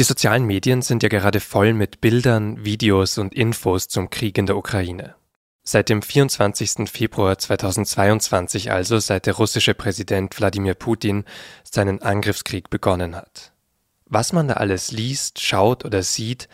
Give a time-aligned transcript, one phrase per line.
[0.00, 4.46] Die sozialen Medien sind ja gerade voll mit Bildern, Videos und Infos zum Krieg in
[4.46, 5.14] der Ukraine.
[5.62, 6.90] Seit dem 24.
[6.90, 11.26] Februar 2022 also, seit der russische Präsident Wladimir Putin
[11.64, 13.52] seinen Angriffskrieg begonnen hat.
[14.06, 16.48] Was man da alles liest, schaut oder sieht,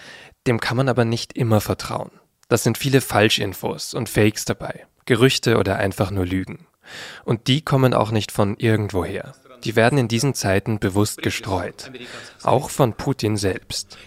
[0.49, 2.11] dem kann man aber nicht immer vertrauen.
[2.49, 6.67] Das sind viele Falschinfos und Fakes dabei, Gerüchte oder einfach nur Lügen.
[7.25, 9.37] Und die kommen auch nicht von irgendwoher.
[9.67, 11.91] Die werden in diesen Zeiten bewusst gestreut,
[12.45, 13.99] auch von Putin selbst.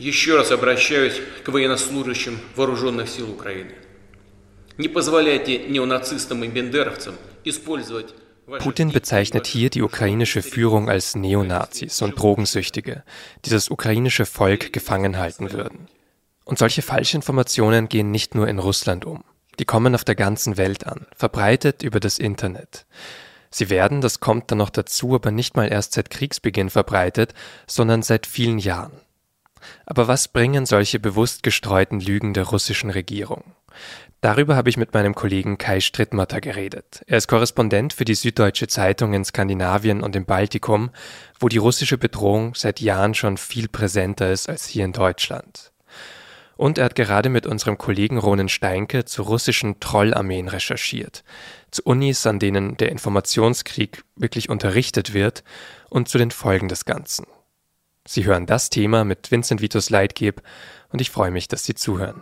[8.59, 13.03] Putin bezeichnet hier die ukrainische Führung als Neonazis und Drogensüchtige,
[13.43, 15.89] die das ukrainische Volk gefangen halten würden.
[16.45, 19.25] Und solche Falschinformationen gehen nicht nur in Russland um.
[19.59, 22.85] Die kommen auf der ganzen Welt an, verbreitet über das Internet.
[23.49, 27.33] Sie werden, das kommt dann noch dazu, aber nicht mal erst seit Kriegsbeginn verbreitet,
[27.67, 29.01] sondern seit vielen Jahren.
[29.85, 33.43] Aber was bringen solche bewusst gestreuten Lügen der russischen Regierung?
[34.21, 37.03] Darüber habe ich mit meinem Kollegen Kai Strittmatter geredet.
[37.07, 40.89] Er ist Korrespondent für die Süddeutsche Zeitung in Skandinavien und im Baltikum,
[41.39, 45.71] wo die russische Bedrohung seit Jahren schon viel präsenter ist als hier in Deutschland.
[46.59, 51.23] Und er hat gerade mit unserem Kollegen Ronen Steinke zu russischen Trollarmeen recherchiert,
[51.71, 55.45] zu Unis, an denen der Informationskrieg wirklich unterrichtet wird
[55.89, 57.27] und zu den Folgen des Ganzen.
[58.05, 60.41] Sie hören das Thema mit Vincent Vitus Leitgeb
[60.89, 62.21] und ich freue mich, dass Sie zuhören.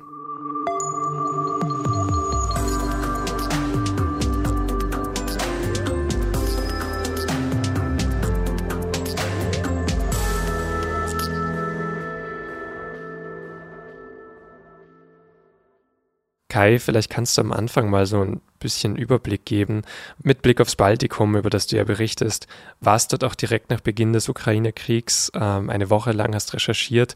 [16.57, 19.83] Kai, vielleicht kannst du am Anfang mal so ein bisschen Überblick geben,
[20.23, 22.47] mit Blick aufs Baltikum, über das du ja berichtest.
[22.79, 27.15] Warst dort auch direkt nach Beginn des Ukraine-Kriegs, ähm, eine Woche lang hast recherchiert.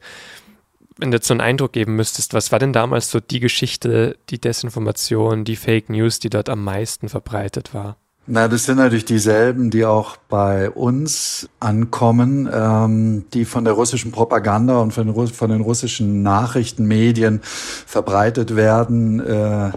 [0.97, 4.15] Wenn du jetzt so einen Eindruck geben müsstest, was war denn damals so die Geschichte,
[4.29, 7.97] die Desinformation, die Fake News, die dort am meisten verbreitet war?
[8.27, 14.11] Na, das sind natürlich dieselben, die auch bei uns ankommen, ähm, die von der russischen
[14.11, 19.19] Propaganda und von den, von den russischen Nachrichtenmedien verbreitet werden.
[19.19, 19.71] Äh,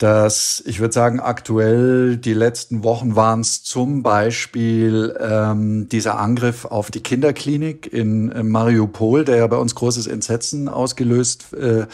[0.00, 6.64] dass ich würde sagen, aktuell die letzten Wochen waren es zum Beispiel ähm, dieser Angriff
[6.64, 11.84] auf die Kinderklinik in, in Mariupol, der ja bei uns großes Entsetzen ausgelöst äh,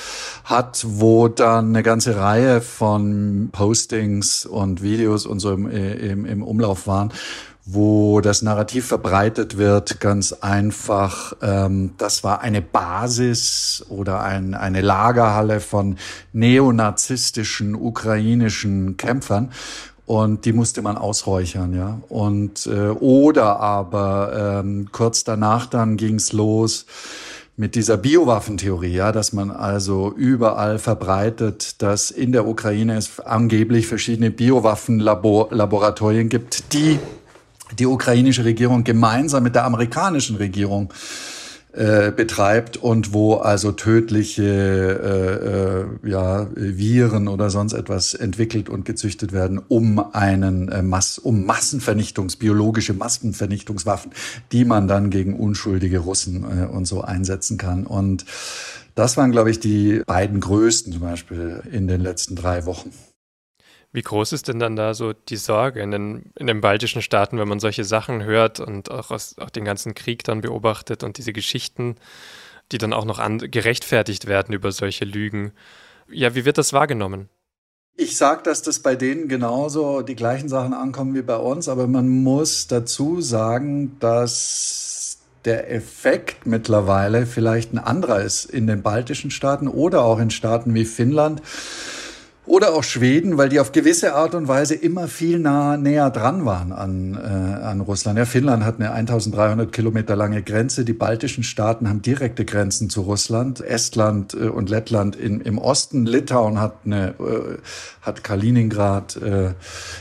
[0.45, 6.43] hat, wo dann eine ganze Reihe von Postings und Videos und so im, im, im
[6.45, 7.13] Umlauf waren,
[7.69, 14.81] wo das Narrativ verbreitet wird, ganz einfach, ähm, das war eine Basis oder ein, eine
[14.81, 15.97] Lagerhalle von
[16.33, 19.51] neonazistischen ukrainischen Kämpfern
[20.07, 22.01] und die musste man ausräuchern, ja.
[22.09, 26.87] Und äh, oder aber ähm, kurz danach dann ging's los
[27.57, 33.89] mit dieser Biowaffentheorie, ja, dass man also überall verbreitet, dass in der Ukraine es angeblich
[33.89, 37.01] verschiedene Biowaffenlaboratorien gibt, die
[37.79, 40.93] die ukrainische Regierung gemeinsam mit der amerikanischen Regierung
[41.77, 48.87] äh, betreibt und wo also tödliche äh, äh, ja, Viren oder sonst etwas entwickelt und
[48.87, 54.13] gezüchtet werden, um einen äh, Mass, um Massenvernichtungs, biologische Massenvernichtungswaffen,
[54.53, 57.85] die man dann gegen unschuldige Russen äh, und so einsetzen kann.
[57.87, 58.25] Und
[58.95, 62.91] das waren, glaube ich, die beiden größten zum Beispiel in den letzten drei Wochen.
[63.97, 67.39] Wie groß ist denn dann da so die Sorge in den, in den baltischen Staaten,
[67.39, 71.17] wenn man solche Sachen hört und auch, aus, auch den ganzen Krieg dann beobachtet und
[71.17, 71.97] diese Geschichten,
[72.73, 75.53] die dann auch noch an, gerechtfertigt werden über solche Lügen?
[76.11, 77.31] Ja, wie wird das wahrgenommen?
[77.97, 81.87] Ich sage, dass das bei denen genauso die gleichen Sachen ankommen wie bei uns, aber
[81.87, 89.31] man muss dazu sagen, dass der Effekt mittlerweile vielleicht ein anderer ist in den baltischen
[89.31, 91.41] Staaten oder auch in Staaten wie Finnland
[92.47, 96.45] oder auch Schweden, weil die auf gewisse Art und Weise immer viel nah, näher dran
[96.45, 98.19] waren an, äh, an Russland.
[98.19, 100.85] Ja, Finnland hat eine 1300 Kilometer lange Grenze.
[100.85, 103.61] Die baltischen Staaten haben direkte Grenzen zu Russland.
[103.61, 106.07] Estland äh, und Lettland in, im Osten.
[106.07, 107.59] Litauen hat eine, äh,
[108.03, 109.55] hat Kaliningrad äh,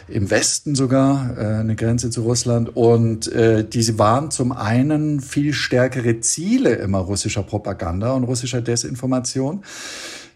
[0.07, 2.75] im Westen sogar äh, eine Grenze zu Russland.
[2.75, 9.63] Und äh, diese waren zum einen viel stärkere Ziele immer russischer Propaganda und russischer Desinformation.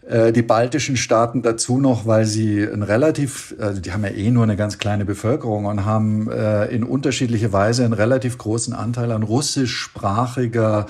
[0.06, 4.30] Äh, die baltischen Staaten dazu noch, weil sie ein relativ, also die haben ja eh
[4.30, 9.12] nur eine ganz kleine Bevölkerung und haben äh, in unterschiedlicher Weise einen relativ großen Anteil
[9.12, 10.86] an russischsprachiger,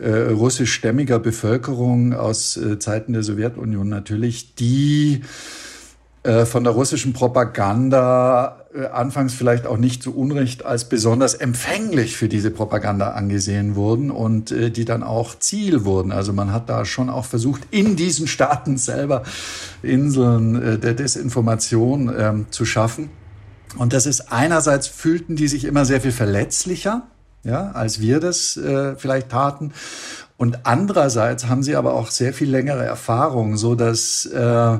[0.00, 5.22] äh, russischstämmiger Bevölkerung aus äh, Zeiten der Sowjetunion natürlich, die
[6.44, 12.28] von der russischen Propaganda äh, anfangs vielleicht auch nicht zu Unrecht als besonders empfänglich für
[12.28, 16.12] diese Propaganda angesehen wurden und äh, die dann auch Ziel wurden.
[16.12, 19.22] Also man hat da schon auch versucht, in diesen Staaten selber
[19.82, 23.10] Inseln der Desinformation ähm, zu schaffen.
[23.76, 27.06] Und das ist einerseits fühlten die sich immer sehr viel verletzlicher,
[27.44, 29.72] ja, als wir das äh, vielleicht taten.
[30.36, 34.78] Und andererseits haben sie aber auch sehr viel längere Erfahrung, so dass äh,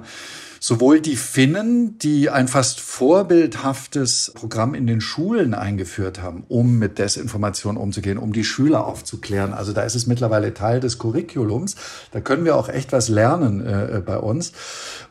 [0.61, 6.99] sowohl die Finnen, die ein fast vorbildhaftes Programm in den Schulen eingeführt haben, um mit
[6.99, 9.53] Desinformation umzugehen, um die Schüler aufzuklären.
[9.53, 11.77] Also da ist es mittlerweile Teil des Curriculums.
[12.13, 14.53] Da können wir auch echt was lernen äh, äh bei uns.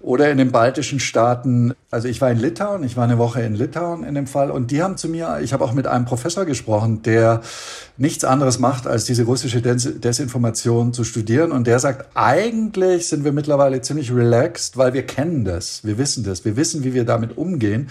[0.02, 3.56] Oder in den baltischen Staaten, also ich war in Litauen, ich war eine Woche in
[3.56, 6.46] Litauen in dem Fall und die haben zu mir, ich habe auch mit einem Professor
[6.46, 7.42] gesprochen, der
[7.98, 13.24] nichts anderes macht, als diese russische Des Desinformation zu studieren und der sagt, eigentlich sind
[13.24, 17.06] wir mittlerweile ziemlich relaxed, weil wir kennen das, wir wissen das, wir wissen, wie wir
[17.06, 17.90] damit umgehen.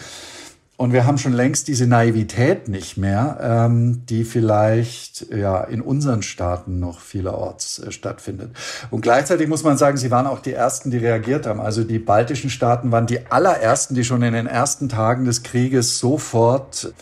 [0.79, 6.23] Und wir haben schon längst diese Naivität nicht mehr, ähm, die vielleicht ja in unseren
[6.23, 8.55] Staaten noch vielerorts äh, stattfindet.
[8.91, 11.63] Und gleichzeitig muss man sagen, sie waren auch die ersten, die reagiert haben.
[11.63, 15.99] Also die baltischen Staaten waren die allerersten, die schon in den ersten Tagen des Krieges
[15.99, 16.93] sofort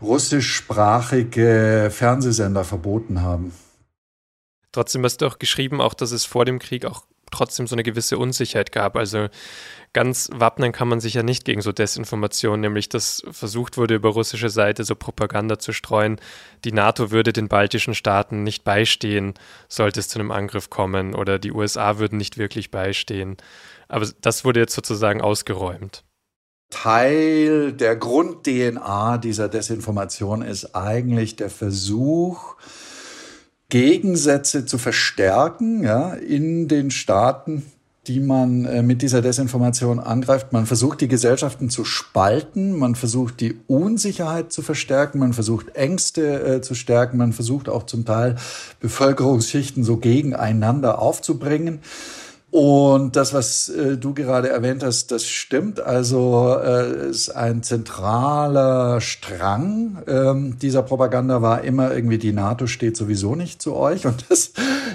[0.00, 3.52] russischsprachige Fernsehsender verboten haben.
[4.72, 7.82] Trotzdem hast du auch geschrieben, auch dass es vor dem Krieg auch trotzdem so eine
[7.82, 8.96] gewisse Unsicherheit gab.
[8.96, 9.28] Also
[9.92, 14.10] ganz wappnen kann man sich ja nicht gegen so Desinformation, nämlich dass versucht wurde, über
[14.10, 16.20] russische Seite so Propaganda zu streuen,
[16.64, 19.34] die NATO würde den baltischen Staaten nicht beistehen,
[19.68, 23.36] sollte es zu einem Angriff kommen, oder die USA würden nicht wirklich beistehen.
[23.88, 26.04] Aber das wurde jetzt sozusagen ausgeräumt.
[26.70, 32.56] Teil der Grund-DNA dieser Desinformation ist eigentlich der Versuch,
[33.72, 37.62] Gegensätze zu verstärken ja, in den Staaten,
[38.06, 40.52] die man äh, mit dieser Desinformation angreift.
[40.52, 46.56] Man versucht, die Gesellschaften zu spalten, man versucht, die Unsicherheit zu verstärken, man versucht, Ängste
[46.56, 48.36] äh, zu stärken, man versucht auch zum Teil
[48.80, 51.78] Bevölkerungsschichten so gegeneinander aufzubringen.
[52.52, 55.80] Und das, was äh, du gerade erwähnt hast, das stimmt.
[55.80, 62.96] Also äh, ist ein zentraler Strang ähm, dieser Propaganda war immer irgendwie die NATO steht
[62.96, 64.06] sowieso nicht zu euch.
[64.06, 64.52] Und das,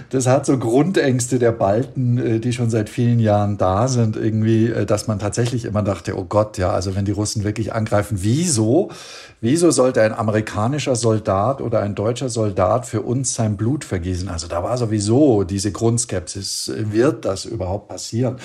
[0.10, 4.68] das hat so Grundängste der Balten, äh, die schon seit vielen Jahren da sind, irgendwie,
[4.68, 8.20] äh, dass man tatsächlich immer dachte, oh Gott, ja, also wenn die Russen wirklich angreifen,
[8.22, 8.92] wieso
[9.40, 14.30] Wieso sollte ein amerikanischer Soldat oder ein deutscher Soldat für uns sein Blut vergießen?
[14.30, 18.38] Also da war sowieso diese Grundskepsis, wird das überhaupt passieren?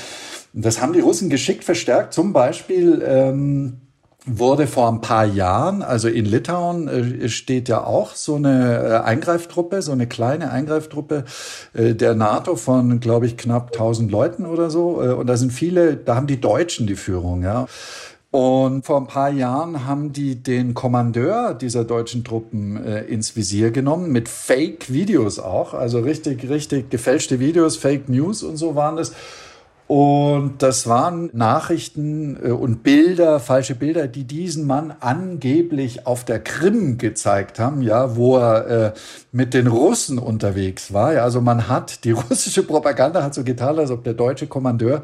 [0.53, 2.13] Das haben die Russen geschickt verstärkt.
[2.13, 3.81] Zum Beispiel ähm,
[4.25, 9.05] wurde vor ein paar Jahren, also in Litauen äh, steht ja auch so eine äh,
[9.05, 11.25] Eingreiftruppe, so eine kleine Eingreiftruppe
[11.75, 15.01] äh, der NATO von, glaube ich, knapp 1000 Leuten oder so.
[15.01, 17.67] Und da sind viele, da haben die Deutschen die Führung, ja.
[18.33, 23.71] Und vor ein paar Jahren haben die den Kommandeur dieser deutschen Truppen äh, ins Visier
[23.73, 29.13] genommen, mit Fake-Videos auch, also richtig, richtig gefälschte Videos, Fake News und so waren das.
[29.87, 36.39] Und das waren Nachrichten äh, und Bilder, falsche Bilder, die diesen Mann angeblich auf der
[36.41, 38.93] Krim gezeigt haben, ja, wo er äh,
[39.33, 41.13] mit den Russen unterwegs war.
[41.13, 45.03] Ja, also man hat, die russische Propaganda hat so getan, als ob der deutsche Kommandeur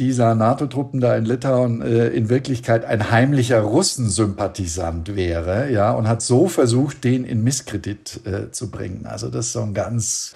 [0.00, 6.22] dieser NATO-Truppen da in Litauen äh, in Wirklichkeit ein heimlicher Russensympathisant wäre, ja, und hat
[6.22, 9.06] so versucht, den in Misskredit äh, zu bringen.
[9.06, 10.32] Also das ist so ein ganz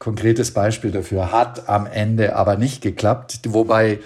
[0.00, 1.30] konkretes Beispiel dafür.
[1.30, 4.00] Hat am Ende aber nicht geklappt, wobei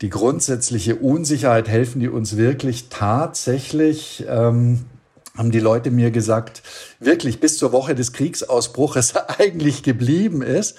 [0.00, 4.24] die grundsätzliche Unsicherheit helfen die uns wirklich tatsächlich.
[4.28, 4.86] Ähm,
[5.36, 6.62] haben die Leute mir gesagt,
[6.98, 10.76] wirklich bis zur Woche des Kriegsausbruches eigentlich geblieben ist.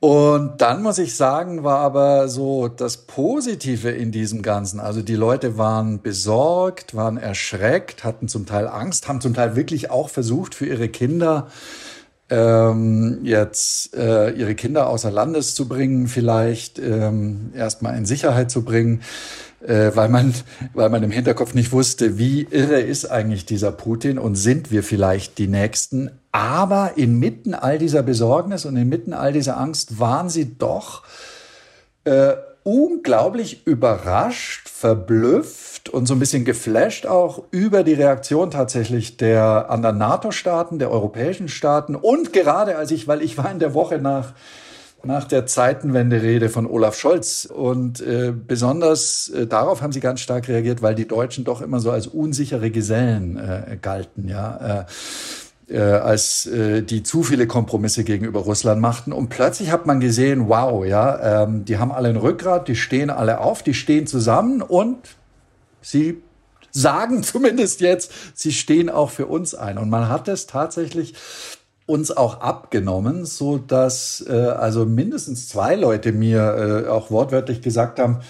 [0.00, 4.78] Und dann muss ich sagen, war aber so das Positive in diesem Ganzen.
[4.78, 9.90] Also die Leute waren besorgt, waren erschreckt, hatten zum Teil Angst, haben zum Teil wirklich
[9.90, 11.48] auch versucht, für ihre Kinder
[12.30, 18.62] ähm, jetzt äh, ihre Kinder außer Landes zu bringen, vielleicht ähm, erstmal in Sicherheit zu
[18.64, 19.02] bringen
[19.66, 20.34] äh, weil, man,
[20.74, 24.82] weil man im Hinterkopf nicht wusste, wie irre ist eigentlich dieser Putin und sind wir
[24.82, 26.10] vielleicht die Nächsten.
[26.30, 31.02] Aber inmitten all dieser Besorgnis und inmitten all dieser Angst waren sie doch
[32.04, 39.70] äh, unglaublich überrascht, verblüfft und so ein bisschen geflasht auch über die Reaktion tatsächlich der
[39.70, 43.98] anderen NATO-Staaten, der europäischen Staaten und gerade als ich, weil ich war in der Woche
[43.98, 44.34] nach
[45.04, 47.44] nach der Zeitenwende-Rede von Olaf Scholz.
[47.46, 51.80] Und äh, besonders äh, darauf haben sie ganz stark reagiert, weil die Deutschen doch immer
[51.80, 54.28] so als unsichere Gesellen äh, galten.
[54.28, 54.80] Ja.
[54.80, 54.84] Äh,
[55.70, 59.12] äh, als äh, die zu viele Kompromisse gegenüber Russland machten.
[59.12, 63.10] Und plötzlich hat man gesehen, wow, ja, ähm, die haben alle ein Rückgrat, die stehen
[63.10, 64.96] alle auf, die stehen zusammen und
[65.82, 66.22] sie
[66.70, 69.78] sagen zumindest jetzt, sie stehen auch für uns ein.
[69.78, 71.14] Und man hat es tatsächlich
[71.88, 77.98] uns auch abgenommen, so dass äh, also mindestens zwei Leute mir äh, auch wortwörtlich gesagt
[77.98, 78.20] haben,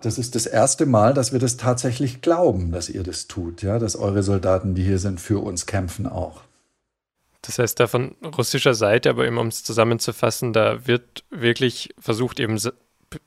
[0.00, 3.78] das ist das erste Mal, dass wir das tatsächlich glauben, dass ihr das tut, ja,
[3.78, 6.42] dass eure Soldaten, die hier sind, für uns kämpfen auch.
[7.42, 12.40] Das heißt, da von russischer Seite, aber eben um es zusammenzufassen, da wird wirklich versucht,
[12.40, 12.58] eben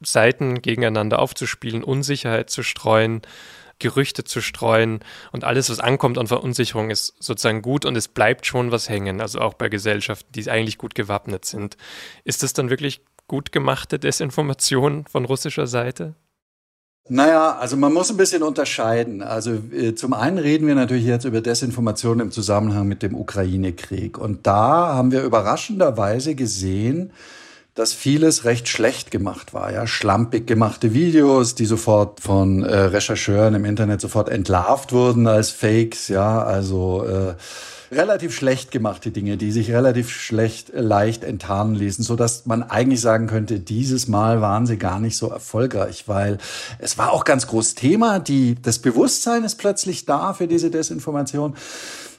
[0.01, 3.21] Seiten gegeneinander aufzuspielen, Unsicherheit zu streuen,
[3.81, 5.01] Gerüchte zu streuen
[5.33, 9.19] und alles, was ankommt an Verunsicherung, ist sozusagen gut und es bleibt schon was hängen,
[9.19, 11.75] also auch bei Gesellschaften, die eigentlich gut gewappnet sind.
[12.23, 16.15] Ist das dann wirklich gut gemachte Desinformation von russischer Seite?
[17.09, 19.21] Naja, also man muss ein bisschen unterscheiden.
[19.21, 24.17] Also äh, zum einen reden wir natürlich jetzt über Desinformation im Zusammenhang mit dem Ukraine-Krieg.
[24.17, 27.11] Und da haben wir überraschenderweise gesehen,
[27.73, 33.55] dass vieles recht schlecht gemacht war, ja, schlampig gemachte Videos, die sofort von äh, Rechercheuren
[33.55, 37.35] im Internet sofort entlarvt wurden als Fakes, ja, also äh,
[37.91, 42.63] relativ schlecht gemachte Dinge, die sich relativ schlecht äh, leicht enttarnen ließen, so dass man
[42.63, 46.39] eigentlich sagen könnte, dieses Mal waren sie gar nicht so erfolgreich, weil
[46.79, 51.55] es war auch ganz groß Thema, die das Bewusstsein ist plötzlich da für diese Desinformation.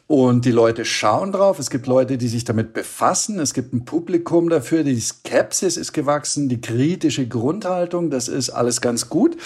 [0.06, 1.58] Und die Leute schauen drauf.
[1.58, 3.38] Es gibt Leute, die sich damit befassen.
[3.38, 4.84] Es gibt ein Publikum dafür.
[4.84, 8.10] Die Skepsis ist gewachsen, die kritische Grundhaltung.
[8.10, 9.36] Das ist alles ganz gut.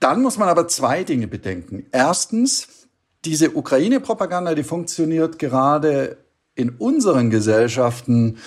[0.00, 1.86] Dann muss man aber zwei Dinge bedenken.
[1.92, 2.68] Erstens,
[3.24, 6.18] diese Ukraine-Propaganda, die funktioniert gerade
[6.54, 8.38] in unseren Gesellschaften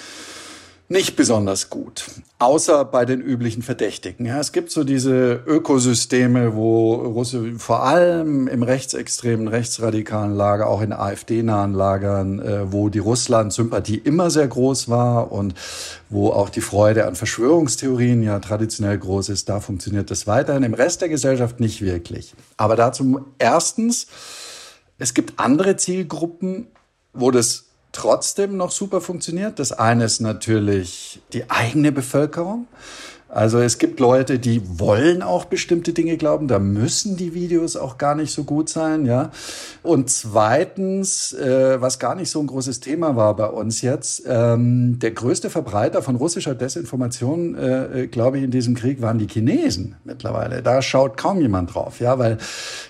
[0.89, 2.06] nicht besonders gut,
[2.39, 4.25] außer bei den üblichen Verdächtigen.
[4.25, 10.82] Ja, es gibt so diese Ökosysteme, wo Russe vor allem im rechtsextremen, rechtsradikalen Lager, auch
[10.82, 15.56] in AfD-nahen Lagern, äh, wo die Russland-Sympathie immer sehr groß war und
[16.10, 20.63] wo auch die Freude an Verschwörungstheorien ja traditionell groß ist, da funktioniert das weiterhin.
[20.63, 22.34] Im Rest der Gesellschaft nicht wirklich.
[22.56, 24.08] Aber dazu erstens,
[25.00, 26.67] es gibt andere Zielgruppen,
[27.12, 27.66] wo das
[27.98, 29.58] trotzdem noch super funktioniert.
[29.58, 32.68] Das eine ist natürlich die eigene Bevölkerung.
[33.27, 37.98] Also es gibt Leute, die wollen auch bestimmte Dinge glauben, da müssen die Videos auch
[37.98, 39.32] gar nicht so gut sein, ja.
[39.84, 45.00] Und zweitens, äh, was gar nicht so ein großes Thema war bei uns jetzt, ähm,
[45.00, 49.27] der größte Verbreiter von russischer Desinformation, äh, äh glaube ich, in diesem Krieg waren die
[49.27, 50.63] Chinesen mittlerweile.
[50.63, 52.38] Da schaut kaum jemand drauf, ja, weil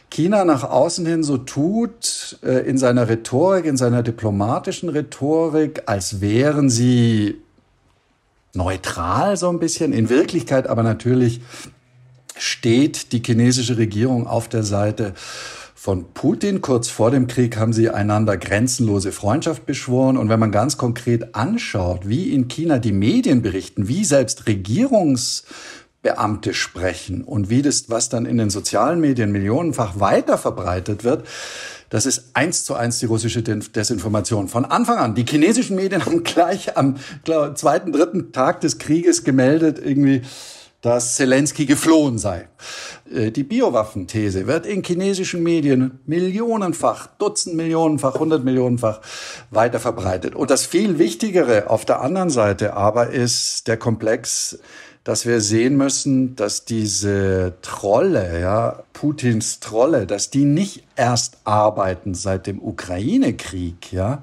[0.10, 6.22] China nach außen hin so tut, äh, in seiner Rhetorik, in seiner diplomatischen Rhetorik, als
[6.22, 7.42] wären sie
[8.54, 9.94] neutral so ein bisschen.
[9.94, 11.42] In Wirklichkeit aber natürlich
[12.38, 15.14] steht die chinesische Regierung auf der Seite
[15.76, 16.62] von Putin.
[16.62, 20.18] Kurz vor dem Krieg haben sie einander grenzenlose Freundschaft beschworen.
[20.18, 24.48] Und wenn man ganz konkret anschaut, wie in China die Medien berichten, wie selbst
[26.08, 31.28] Regierungsbeamte sprechen und wie das, was dann in den sozialen Medien millionenfach weiter verbreitet wird,
[31.90, 34.50] das ist eins zu eins die russische Desinformation.
[34.50, 35.16] Von Anfang an.
[35.16, 40.22] Die chinesischen Medien haben gleich am glaub, zweiten, dritten Tag des Krieges gemeldet, irgendwie,
[40.82, 42.50] dass Zelensky geflohen sei.
[43.12, 49.00] Äh, die Biowaffenthese wird in chinesischen Medien millionenfach, Dutzend Millionenfach, hundert Millionenfach
[49.50, 50.36] weiter verbreitet.
[50.36, 54.60] Und das viel Wichtigere auf der anderen Seite aber ist der Komplex
[55.08, 62.14] dass wir sehen müssen, dass diese Trolle, ja, Putins Trolle, dass die nicht erst arbeiten
[62.14, 64.22] seit dem Ukraine-Krieg, ja,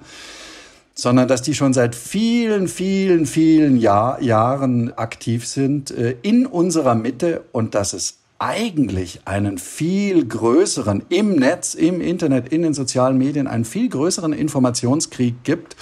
[0.94, 6.94] sondern dass die schon seit vielen, vielen, vielen Jahr, Jahren aktiv sind äh, in unserer
[6.94, 13.16] Mitte und dass es eigentlich einen viel größeren im Netz, im Internet, in den sozialen
[13.16, 15.76] Medien, einen viel größeren Informationskrieg gibt,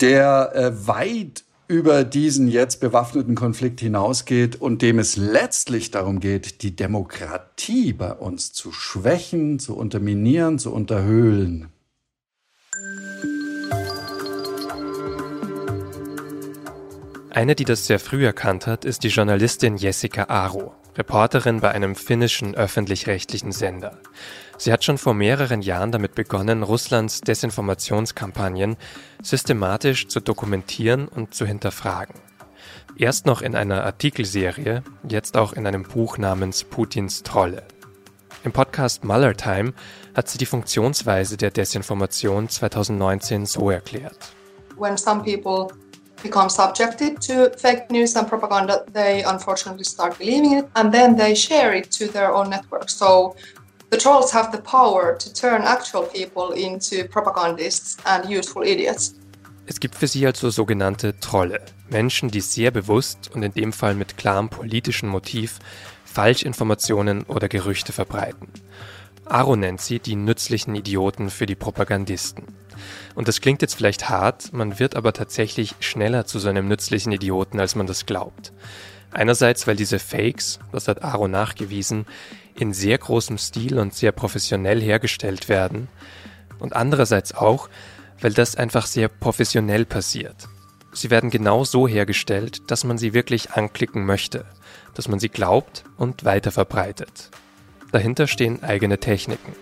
[0.00, 6.62] der äh, weit über diesen jetzt bewaffneten Konflikt hinausgeht und dem es letztlich darum geht,
[6.62, 11.68] die Demokratie bei uns zu schwächen, zu unterminieren, zu unterhöhlen.
[17.28, 21.94] Eine, die das sehr früh erkannt hat, ist die Journalistin Jessica Aro, Reporterin bei einem
[21.94, 23.98] finnischen öffentlich-rechtlichen Sender.
[24.60, 28.76] Sie hat schon vor mehreren Jahren damit begonnen, Russlands Desinformationskampagnen
[29.22, 32.16] systematisch zu dokumentieren und zu hinterfragen.
[32.96, 37.62] Erst noch in einer Artikelserie, jetzt auch in einem Buch namens Putins Trolle.
[38.42, 39.74] Im Podcast Muller Time
[40.16, 44.32] hat sie die Funktionsweise der Desinformation 2019 so erklärt.
[44.76, 45.68] When some people
[46.20, 51.36] become subjected to fake news and propaganda, they unfortunately start believing it and then they
[51.36, 52.90] share it to their own network.
[52.90, 53.36] So
[53.90, 59.14] The trolls have the power to turn actual people into propagandists and useful idiots.
[59.66, 63.94] Es gibt für sie also sogenannte Trolle, Menschen, die sehr bewusst und in dem Fall
[63.94, 65.58] mit klarem politischen Motiv
[66.04, 68.48] Falschinformationen oder Gerüchte verbreiten.
[69.24, 72.44] Aro nennt sie die nützlichen Idioten für die Propagandisten.
[73.14, 77.12] Und das klingt jetzt vielleicht hart, man wird aber tatsächlich schneller zu so einem nützlichen
[77.12, 78.52] Idioten, als man das glaubt.
[79.10, 82.06] Einerseits, weil diese Fakes, das hat Aro nachgewiesen,
[82.60, 85.88] in sehr großem Stil und sehr professionell hergestellt werden.
[86.58, 87.68] Und andererseits auch,
[88.20, 90.48] weil das einfach sehr professionell passiert.
[90.92, 94.44] Sie werden genau so hergestellt, dass man sie wirklich anklicken möchte,
[94.94, 97.30] dass man sie glaubt und weiter verbreitet.
[97.92, 99.52] Dahinter stehen eigene Techniken.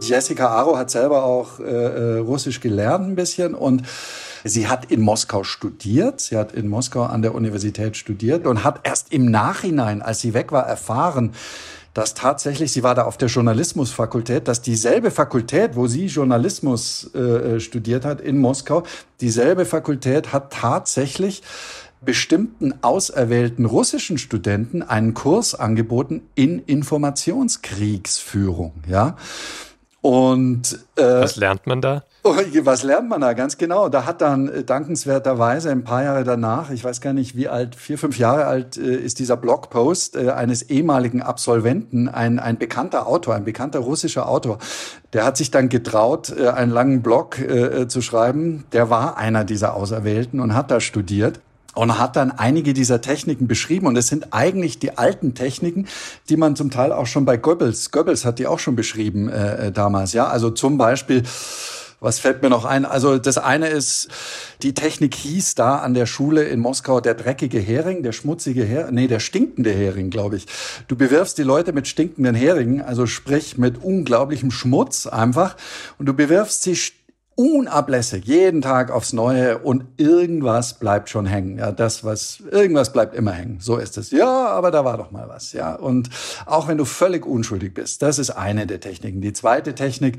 [0.00, 3.82] Jessica Aro hat selber auch äh, äh Russisch gelernt ein bisschen und
[4.48, 8.80] Sie hat in Moskau studiert, sie hat in Moskau an der Universität studiert und hat
[8.84, 11.32] erst im Nachhinein, als sie weg war, erfahren,
[11.94, 17.18] dass tatsächlich, sie war da auf der Journalismusfakultät, dass dieselbe Fakultät, wo sie Journalismus äh,
[17.18, 18.82] äh studiert hat in Moskau,
[19.20, 21.42] dieselbe Fakultät hat tatsächlich
[22.02, 29.16] bestimmten auserwählten russischen Studenten einen Kurs angeboten in Informationskriegsführung, ja.
[30.02, 32.04] Und äh, was lernt man da?
[32.28, 33.34] Oh, was lernt man da?
[33.34, 33.88] Ganz genau.
[33.88, 37.76] Da hat dann äh, dankenswerterweise ein paar Jahre danach, ich weiß gar nicht wie alt,
[37.76, 43.06] vier, fünf Jahre alt, äh, ist dieser Blogpost äh, eines ehemaligen Absolventen, ein, ein bekannter
[43.06, 44.58] Autor, ein bekannter russischer Autor.
[45.12, 47.36] Der hat sich dann getraut, einen langen Blog
[47.88, 48.64] zu schreiben.
[48.72, 51.40] Der war einer dieser Auserwählten und hat da studiert
[51.74, 53.86] und hat dann einige dieser Techniken beschrieben.
[53.86, 55.86] Und es sind eigentlich die alten Techniken,
[56.28, 59.70] die man zum Teil auch schon bei Goebbels, Goebbels hat die auch schon beschrieben äh,
[59.72, 60.12] damals.
[60.12, 61.22] Ja, also zum Beispiel
[62.00, 62.84] was fällt mir noch ein?
[62.84, 64.08] Also das eine ist,
[64.62, 68.94] die Technik hieß da an der Schule in Moskau der dreckige Hering, der schmutzige Hering,
[68.94, 70.46] nee, der stinkende Hering, glaube ich.
[70.88, 75.56] Du bewirfst die Leute mit stinkenden Heringen, also sprich mit unglaublichem Schmutz einfach,
[75.98, 76.76] und du bewirfst sie
[77.36, 81.58] unablässig, jeden Tag aufs Neue und irgendwas bleibt schon hängen.
[81.58, 83.58] Ja, das, was, irgendwas bleibt immer hängen.
[83.60, 84.10] So ist es.
[84.10, 85.52] Ja, aber da war doch mal was.
[85.52, 86.08] Ja, und
[86.46, 89.20] auch wenn du völlig unschuldig bist, das ist eine der Techniken.
[89.20, 90.16] Die zweite Technik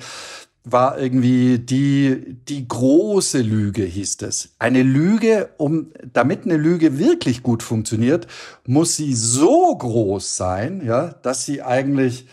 [0.71, 4.49] war irgendwie die, die große Lüge, hieß es.
[4.59, 8.27] Eine Lüge, um, damit eine Lüge wirklich gut funktioniert,
[8.65, 12.27] muss sie so groß sein, ja, dass sie eigentlich,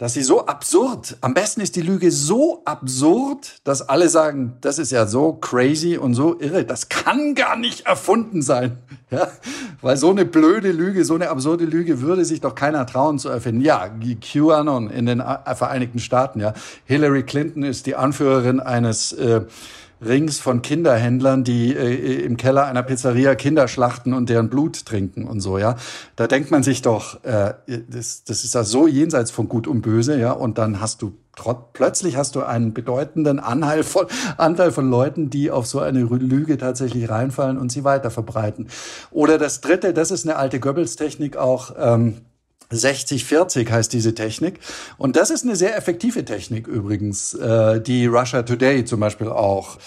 [0.00, 4.78] dass sie so absurd, am besten ist die Lüge so absurd, dass alle sagen, das
[4.78, 8.78] ist ja so crazy und so irre, das kann gar nicht erfunden sein.
[9.12, 9.26] Ja,
[9.82, 13.28] weil so eine blöde Lüge, so eine absurde Lüge würde sich doch keiner trauen zu
[13.28, 13.60] erfinden.
[13.60, 16.54] Ja, QAnon in den Vereinigten Staaten, ja.
[16.84, 19.40] Hillary Clinton ist die Anführerin eines äh,
[20.04, 25.24] Rings von Kinderhändlern, die äh, im Keller einer Pizzeria Kinder schlachten und deren Blut trinken
[25.24, 25.76] und so, ja.
[26.16, 27.54] Da denkt man sich doch, äh,
[27.88, 30.32] das, das ist ja so jenseits von Gut und Böse, ja.
[30.32, 31.14] Und dann hast du
[31.72, 36.58] plötzlich hast du einen bedeutenden Anteil von, Anteil von Leuten, die auf so eine Lüge
[36.58, 38.68] tatsächlich reinfallen und sie weiter verbreiten.
[39.10, 42.22] Oder das dritte, das ist eine alte Goebbels-Technik auch, ähm,
[42.72, 44.60] 60-40 heißt diese Technik.
[44.96, 49.78] Und das ist eine sehr effektive Technik übrigens, äh, die Russia Today zum Beispiel auch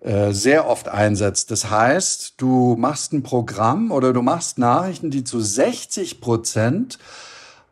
[0.00, 1.50] äh, sehr oft einsetzt.
[1.50, 6.98] Das heißt, du machst ein Programm oder du machst Nachrichten, die zu 60 Prozent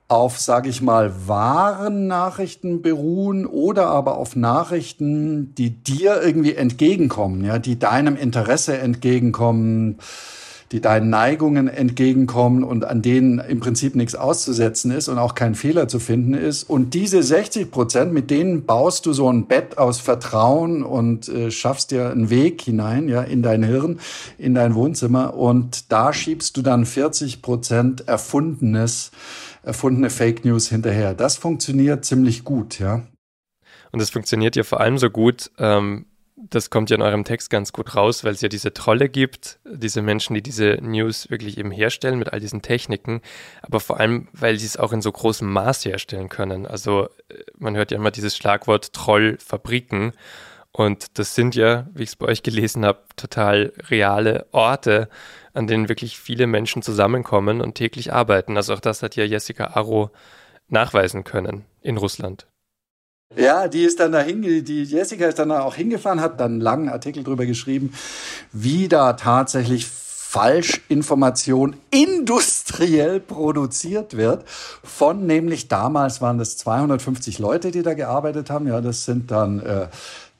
[0.08, 7.44] auf, sage ich mal, wahren Nachrichten beruhen oder aber auf Nachrichten, die dir irgendwie entgegenkommen,
[7.44, 9.98] ja, die deinem Interesse entgegenkommen
[10.72, 15.54] die deinen Neigungen entgegenkommen und an denen im Prinzip nichts auszusetzen ist und auch kein
[15.54, 16.64] Fehler zu finden ist.
[16.64, 21.50] Und diese 60 Prozent, mit denen baust du so ein Bett aus Vertrauen und äh,
[21.50, 23.98] schaffst dir einen Weg hinein, ja, in dein Hirn,
[24.36, 25.34] in dein Wohnzimmer.
[25.34, 29.10] Und da schiebst du dann 40 Prozent erfundenes,
[29.62, 31.14] erfundene Fake News hinterher.
[31.14, 33.02] Das funktioniert ziemlich gut, ja.
[33.90, 36.04] Und es funktioniert ja vor allem so gut, ähm,
[36.50, 39.58] das kommt ja in eurem Text ganz gut raus, weil es ja diese Trolle gibt,
[39.64, 43.20] diese Menschen, die diese News wirklich eben herstellen mit all diesen Techniken,
[43.62, 46.66] aber vor allem, weil sie es auch in so großem Maß herstellen können.
[46.66, 50.12] Also äh, man hört ja immer dieses Schlagwort Trollfabriken
[50.72, 55.08] und das sind ja, wie ich es bei euch gelesen habe, total reale Orte,
[55.52, 58.56] an denen wirklich viele Menschen zusammenkommen und täglich arbeiten.
[58.56, 60.10] Also auch das hat ja Jessica Arro
[60.68, 62.46] nachweisen können in Russland.
[63.36, 66.88] Ja, die ist dann dahin, die Jessica ist dann auch hingefahren, hat dann einen langen
[66.88, 67.92] Artikel drüber geschrieben,
[68.52, 77.82] wie da tatsächlich Falschinformation industriell produziert wird von nämlich damals waren das 250 Leute, die
[77.82, 78.66] da gearbeitet haben.
[78.66, 79.88] Ja, das sind dann äh,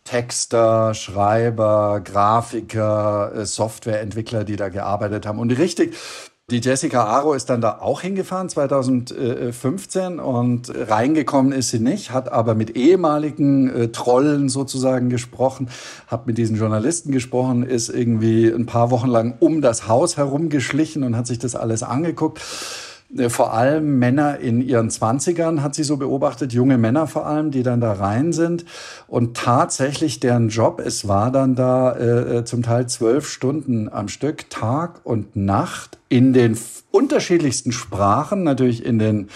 [0.05, 5.39] Texter, Schreiber, Grafiker, äh, Softwareentwickler, die da gearbeitet haben.
[5.39, 5.95] Und richtig,
[6.51, 12.33] die Jessica Aro ist dann da auch hingefahren 2015 und reingekommen ist sie nicht, hat
[12.33, 15.69] aber mit ehemaligen äh, Trollen sozusagen gesprochen,
[16.07, 21.03] hat mit diesen Journalisten gesprochen, ist irgendwie ein paar Wochen lang um das Haus herumgeschlichen
[21.03, 22.41] und hat sich das alles angeguckt
[23.29, 27.63] vor allem Männer in ihren Zwanzigern hat sie so beobachtet, junge Männer vor allem, die
[27.63, 28.67] dann da rein sind.
[29.07, 34.09] Und tatsächlich deren Job, es war dann da äh, äh zum Teil zwölf Stunden am
[34.09, 36.59] Stück, Tag und Nacht, in den
[36.91, 39.29] unterschiedlichsten Sprachen, natürlich in den,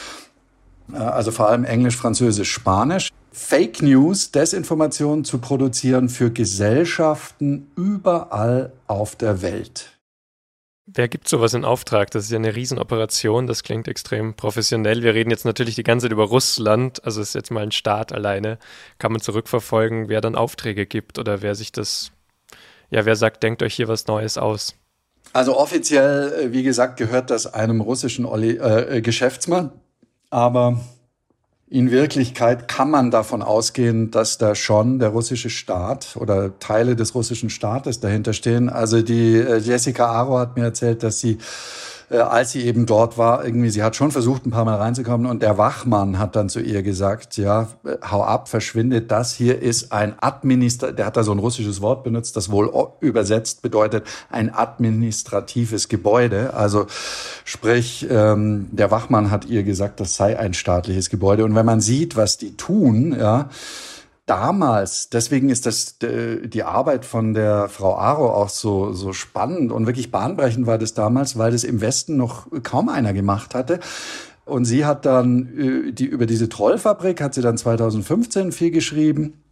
[0.93, 3.09] äh, also vor allem Englisch, Französisch, Spanisch.
[3.35, 10.02] Fake News, Desinformation zu produzieren für Gesellschaften überall auf der Welt.
[10.87, 12.11] Wer gibt sowas in Auftrag?
[12.11, 15.03] Das ist ja eine Riesenoperation, das klingt extrem professionell.
[15.05, 18.13] Wir reden jetzt natürlich die ganze Zeit über Russland, also ist jetzt mal ein Staat
[18.13, 18.59] alleine.
[18.99, 22.11] Kann man zurückverfolgen, wer dann Aufträge gibt oder wer sich das,
[22.91, 24.75] ja, wer sagt, denkt euch hier was Neues aus?
[25.33, 29.71] Also offiziell, äh, wie gesagt, gehört das einem russischen Oli äh, Geschäftsmann,
[30.31, 30.81] aber
[31.73, 37.15] in Wirklichkeit kann man davon ausgehen, dass da schon der russische Staat oder Teile des
[37.15, 38.69] russischen Staates dahinter stehen.
[38.69, 41.39] Also die äh, Jessica Aro hat mir erzählt, dass sie
[42.13, 45.27] äh, als sie eben dort war, irgendwie, sie hat schon versucht, ein paar Mal reinzukommen
[45.27, 49.61] und der Wachmann hat dann zu ihr gesagt, ja, äh, hau ab, verschwindet, das hier
[49.61, 52.71] ist ein Administrativ, der hat da so ein russisches Wort benutzt, das wohl
[53.01, 56.53] übersetzt bedeutet ein administratives Gebäude.
[56.55, 56.87] Also
[57.45, 61.45] sprich, ähm, der Wachmann hat ihr gesagt, das sei ein staatliches Gebäude.
[61.45, 63.49] Und wenn man sieht, was die tun, ja,
[64.27, 69.87] damals, deswegen ist das die Arbeit von der Frau Aro auch so, so spannend und
[69.87, 73.81] wirklich bahnbrechend war das damals, weil das im Westen noch kaum einer gemacht hatte.
[74.45, 79.43] Und sie hat dann äh, die, über diese Trollfabrik hat sie dann 2015 viel geschrieben.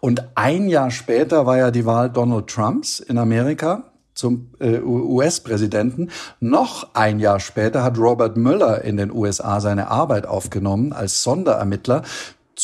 [0.00, 6.10] Und ein Jahr später war ja die Wahl Donald Trumps in Amerika zum äh, US-Präsidenten.
[6.40, 12.02] Noch ein Jahr später hat Robert Mueller in den USA seine Arbeit aufgenommen als Sonderermittler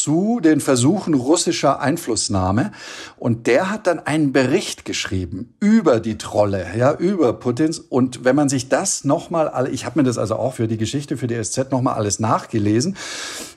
[0.00, 2.72] zu den Versuchen russischer Einflussnahme.
[3.18, 7.78] Und der hat dann einen Bericht geschrieben über die Trolle, ja, über Putins.
[7.78, 11.16] Und wenn man sich das nochmal, ich habe mir das also auch für die Geschichte,
[11.16, 12.96] für die SZ nochmal alles nachgelesen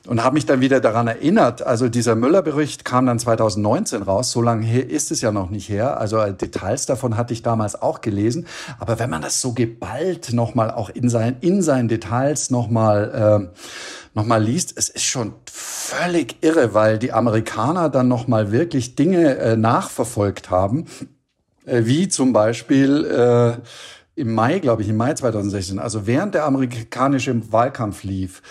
[0.07, 1.65] und habe mich dann wieder daran erinnert.
[1.65, 4.31] Also dieser Müller-Bericht kam dann 2019 raus.
[4.31, 5.99] So lange ist es ja noch nicht her.
[5.99, 8.47] Also Details davon hatte ich damals auch gelesen.
[8.79, 13.57] Aber wenn man das so geballt nochmal auch in seinen, in seinen Details nochmal, äh,
[14.13, 19.57] nochmal liest, es ist schon völlig irre, weil die Amerikaner dann nochmal wirklich Dinge äh,
[19.57, 20.85] nachverfolgt haben,
[21.65, 23.57] äh, wie zum Beispiel äh,
[24.15, 28.41] im Mai, glaube ich, im Mai 2016, also während der amerikanische Wahlkampf lief,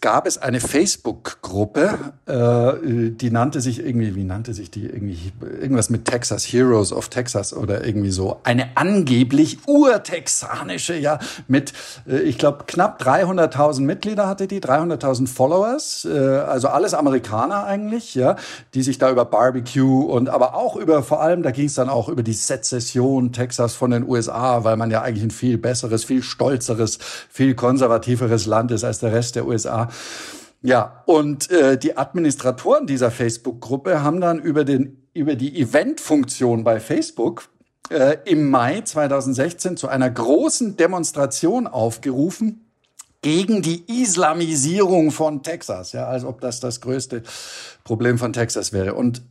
[0.00, 5.90] gab es eine Facebook-Gruppe, äh, die nannte sich irgendwie, wie nannte sich die irgendwie, irgendwas
[5.90, 8.40] mit Texas, Heroes of Texas oder irgendwie so.
[8.44, 11.74] Eine angeblich urtexanische, ja, mit,
[12.08, 18.14] äh, ich glaube, knapp 300.000 Mitglieder hatte die, 300.000 Followers, äh, also alles Amerikaner eigentlich,
[18.14, 18.36] ja,
[18.72, 21.90] die sich da über Barbecue und aber auch über, vor allem, da ging es dann
[21.90, 26.04] auch über die Sezession Texas von den USA, weil man ja eigentlich ein viel besseres,
[26.04, 29.89] viel stolzeres, viel konservativeres Land ist als der Rest der USA.
[30.62, 36.80] Ja, und äh, die Administratoren dieser Facebook-Gruppe haben dann über, den, über die Event-Funktion bei
[36.80, 37.48] Facebook
[37.90, 42.66] äh, im Mai 2016 zu einer großen Demonstration aufgerufen
[43.22, 47.22] gegen die Islamisierung von Texas, ja, als ob das das größte
[47.84, 48.94] Problem von Texas wäre.
[48.94, 49.22] Und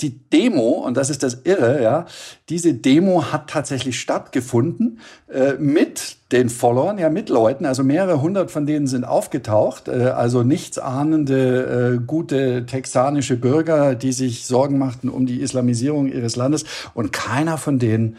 [0.00, 2.06] die Demo, und das ist das Irre, ja,
[2.48, 4.98] diese Demo hat tatsächlich stattgefunden
[5.32, 10.06] äh, mit den Followern, ja, mit Leuten, also mehrere hundert von denen sind aufgetaucht, äh,
[10.06, 16.64] also nichtsahnende, äh, gute texanische Bürger, die sich Sorgen machten um die Islamisierung ihres Landes.
[16.94, 18.16] Und keiner von denen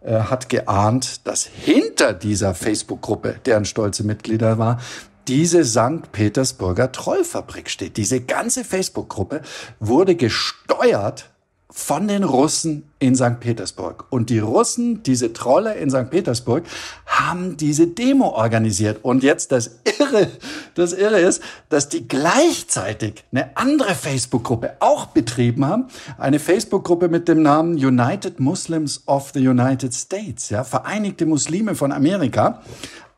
[0.00, 4.80] äh, hat geahnt, dass hinter dieser Facebook-Gruppe, deren stolze Mitglieder war,
[5.28, 6.10] diese St.
[6.12, 7.96] Petersburger Trollfabrik steht.
[7.96, 9.42] Diese ganze Facebook-Gruppe
[9.78, 11.30] wurde gesteuert
[11.70, 13.40] von den Russen in St.
[13.40, 14.06] Petersburg.
[14.08, 16.08] Und die Russen, diese Trolle in St.
[16.08, 16.64] Petersburg,
[17.06, 19.00] haben diese Demo organisiert.
[19.02, 20.28] Und jetzt das Irre,
[20.74, 25.88] das Irre ist, dass die gleichzeitig eine andere Facebook-Gruppe auch betrieben haben.
[26.16, 31.92] Eine Facebook-Gruppe mit dem Namen United Muslims of the United States, ja, Vereinigte Muslime von
[31.92, 32.62] Amerika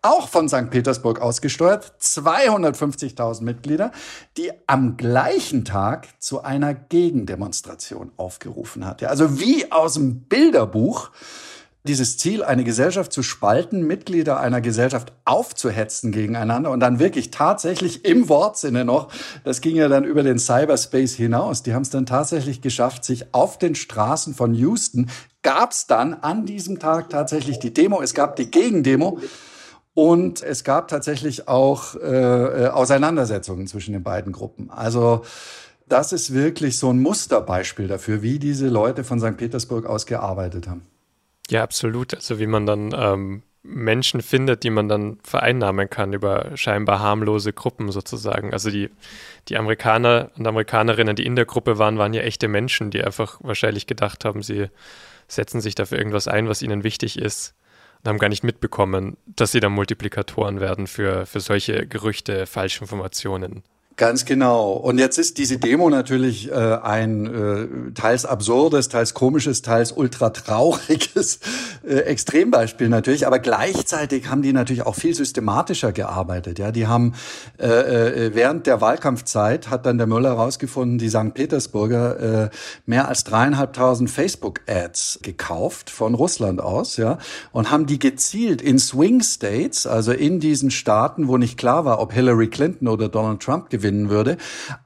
[0.02, 0.70] auch von St.
[0.70, 3.92] Petersburg ausgesteuert, 250.000 Mitglieder,
[4.36, 9.02] die am gleichen Tag zu einer Gegendemonstration aufgerufen hat.
[9.04, 11.10] Also wie aus dem Bilderbuch
[11.84, 18.04] dieses Ziel, eine Gesellschaft zu spalten, Mitglieder einer Gesellschaft aufzuhetzen gegeneinander und dann wirklich tatsächlich
[18.04, 19.08] im Wortsinne noch,
[19.44, 23.32] das ging ja dann über den Cyberspace hinaus, die haben es dann tatsächlich geschafft, sich
[23.32, 25.10] auf den Straßen von Houston,
[25.42, 29.18] gab es dann an diesem Tag tatsächlich die Demo, es gab die Gegendemo
[29.94, 34.70] und es gab tatsächlich auch äh, äh Auseinandersetzungen zwischen den beiden Gruppen.
[34.70, 35.22] Also
[35.88, 39.36] das ist wirklich so ein Musterbeispiel dafür, wie diese Leute von St.
[39.36, 40.86] Petersburg aus gearbeitet haben.
[41.50, 42.14] Ja, absolut.
[42.14, 47.52] Also wie man dann ähm, Menschen findet, die man dann vereinnahmen kann über scheinbar harmlose
[47.52, 48.52] Gruppen sozusagen.
[48.52, 48.88] Also die,
[49.48, 53.38] die Amerikaner und Amerikanerinnen, die in der Gruppe waren, waren ja echte Menschen, die einfach
[53.42, 54.68] wahrscheinlich gedacht haben, sie
[55.26, 57.54] setzen sich dafür irgendwas ein, was ihnen wichtig ist
[58.02, 63.62] und haben gar nicht mitbekommen, dass sie dann Multiplikatoren werden für, für solche Gerüchte, Falschinformationen.
[64.00, 64.72] Ganz genau.
[64.72, 70.30] Und jetzt ist diese Demo natürlich äh, ein äh, teils absurdes, teils komisches, teils ultra
[70.30, 71.38] trauriges
[71.86, 73.26] äh, Extrembeispiel natürlich.
[73.26, 76.58] Aber gleichzeitig haben die natürlich auch viel systematischer gearbeitet.
[76.58, 77.12] Ja, die haben
[77.58, 81.34] äh, äh, während der Wahlkampfzeit hat dann der Müller herausgefunden, die St.
[81.34, 82.50] Petersburger äh,
[82.86, 87.18] mehr als dreieinhalbtausend Facebook-Ads gekauft von Russland aus, ja,
[87.52, 92.00] und haben die gezielt in Swing States, also in diesen Staaten, wo nicht klar war,
[92.00, 94.36] ob Hillary Clinton oder Donald Trump gewinnt gewinnen würde,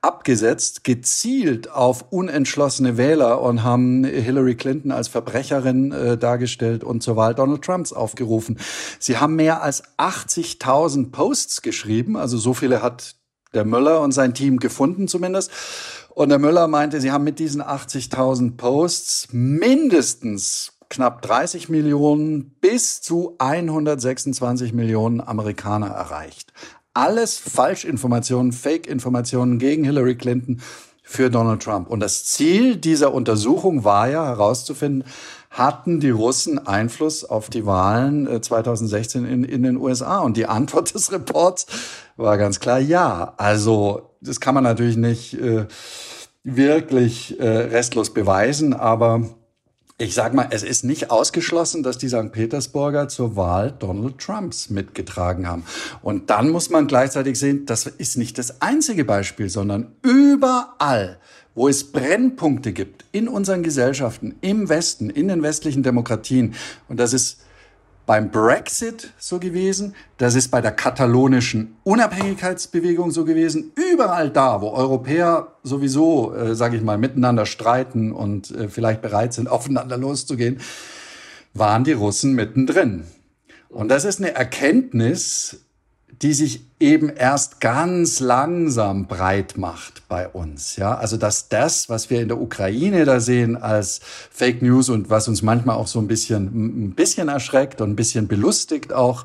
[0.01, 7.17] abgesetzt, gezielt auf unentschlossene Wähler und haben Hillary Clinton als Verbrecherin äh, dargestellt und zur
[7.17, 8.59] Wahl Donald Trumps aufgerufen.
[8.99, 13.17] Sie haben mehr als 80.000 Posts geschrieben, also so viele hat
[13.53, 15.51] der Müller und sein Team gefunden zumindest.
[16.11, 23.01] Und der Müller meinte, sie haben mit diesen 80.000 Posts mindestens knapp 30 Millionen bis
[23.01, 26.53] zu 126 Millionen Amerikaner erreicht
[26.95, 30.61] alles Falschinformationen, Fake-Informationen gegen Hillary Clinton
[31.03, 31.91] für Donald Trump.
[31.91, 35.05] Und das Ziel dieser Untersuchung war ja herauszufinden,
[35.51, 40.21] hatten die Russen Einfluss auf die Wahlen 2016 äh, in, in den USA?
[40.21, 41.67] Und die Antwort des Reports
[42.17, 43.35] war ganz klar ja.
[43.37, 45.67] Also das kann man natürlich nicht äh,
[46.43, 49.29] wirklich äh, restlos beweisen, aber
[49.97, 52.33] ich sag mal, es ist nicht ausgeschlossen, dass die St.
[52.33, 55.65] Petersburger zur Wahl Donald Trumps mitgetragen haben.
[56.03, 61.21] Und dann muss man gleichzeitig sehen, das ist nicht das einzige Beispiel, sondern überall,
[61.55, 66.55] wo es Brennpunkte gibt in unseren Gesellschaften, im Westen, in den westlichen Demokratien,
[66.89, 67.39] und das ist
[68.07, 73.73] beim Brexit so gewesen, das ist bei der katalonischen Unabhängigkeitsbewegung so gewesen.
[73.75, 79.33] Überall da, wo Europäer sowieso, äh, sage ich mal, miteinander streiten und äh, vielleicht bereit
[79.33, 80.61] sind, aufeinander loszugehen,
[81.55, 83.05] waren die Russen mittendrin.
[83.69, 85.61] Und das ist eine Erkenntnis,
[86.23, 90.77] die sich eben erst ganz langsam breit macht bei uns.
[90.77, 94.01] Ja, also dass das, was wir in der Ukraine da sehen als
[94.31, 97.97] Fake News und was uns manchmal auch so ein bisschen, ein bisschen erschreckt und ein
[97.97, 99.25] bisschen belustigt auch,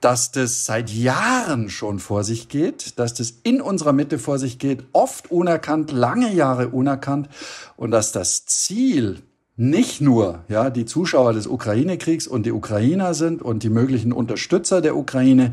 [0.00, 4.58] dass das seit Jahren schon vor sich geht, dass das in unserer Mitte vor sich
[4.58, 7.28] geht, oft unerkannt, lange Jahre unerkannt
[7.76, 9.22] und dass das Ziel
[9.56, 14.82] nicht nur ja die Zuschauer des Ukraine-Kriegs und die Ukrainer sind und die möglichen Unterstützer
[14.82, 15.52] der Ukraine,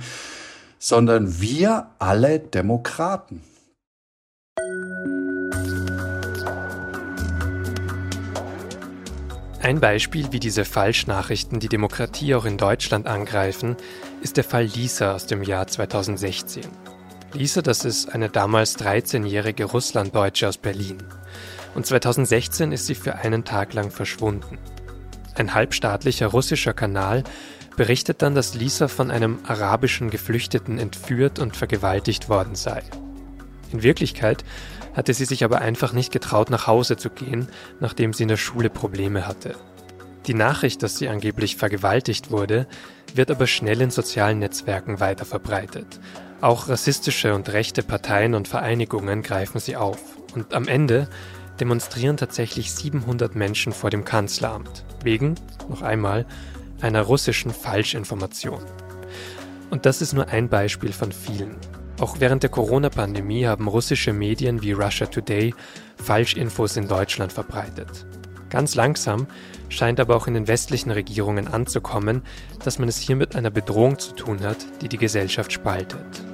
[0.77, 3.41] sondern wir alle Demokraten.
[9.61, 13.77] Ein Beispiel, wie diese Falschnachrichten die Demokratie auch in Deutschland angreifen,
[14.21, 16.63] ist der Fall Lisa aus dem Jahr 2016.
[17.31, 20.97] Lisa, das ist eine damals 13-jährige Russlanddeutsche aus Berlin
[21.75, 24.57] und 2016 ist sie für einen Tag lang verschwunden.
[25.35, 27.23] Ein halbstaatlicher russischer Kanal
[27.75, 32.83] berichtet dann, dass Lisa von einem arabischen Geflüchteten entführt und vergewaltigt worden sei.
[33.71, 34.43] In Wirklichkeit
[34.93, 37.47] hatte sie sich aber einfach nicht getraut, nach Hause zu gehen,
[37.79, 39.55] nachdem sie in der Schule Probleme hatte.
[40.27, 42.67] Die Nachricht, dass sie angeblich vergewaltigt wurde,
[43.13, 45.99] wird aber schnell in sozialen Netzwerken weiterverbreitet.
[46.39, 49.99] Auch rassistische und rechte Parteien und Vereinigungen greifen sie auf.
[50.35, 51.09] Und am Ende
[51.59, 55.35] demonstrieren tatsächlich 700 Menschen vor dem Kanzleramt, wegen,
[55.69, 56.25] noch einmal,
[56.81, 58.61] einer russischen Falschinformation.
[59.69, 61.55] Und das ist nur ein Beispiel von vielen.
[61.99, 65.53] Auch während der Corona-Pandemie haben russische Medien wie Russia Today
[65.95, 68.05] Falschinfos in Deutschland verbreitet.
[68.49, 69.27] Ganz langsam
[69.69, 72.21] scheint aber auch in den westlichen Regierungen anzukommen,
[72.63, 76.32] dass man es hier mit einer Bedrohung zu tun hat, die die Gesellschaft spaltet.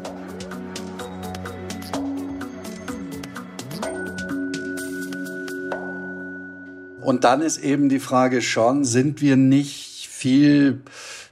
[7.10, 10.82] Und dann ist eben die Frage schon, sind wir nicht viel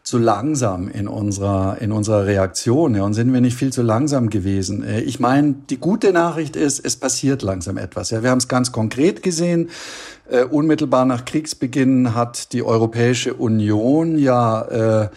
[0.02, 2.96] zu langsam in unserer, in unserer Reaktion.
[2.96, 4.84] Ja, und sind wir nicht viel zu langsam gewesen?
[4.84, 8.10] Äh, ich meine, die gute Nachricht ist, es passiert langsam etwas.
[8.10, 9.70] Ja, wir haben es ganz konkret gesehen.
[10.30, 15.10] Uh, unmittelbar nach Kriegsbeginn hat die Europäische Union ja äh,